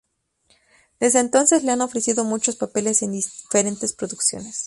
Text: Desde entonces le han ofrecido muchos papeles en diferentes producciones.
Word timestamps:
Desde 0.99 1.19
entonces 1.19 1.63
le 1.63 1.71
han 1.73 1.81
ofrecido 1.81 2.23
muchos 2.23 2.55
papeles 2.55 3.03
en 3.03 3.11
diferentes 3.11 3.93
producciones. 3.93 4.59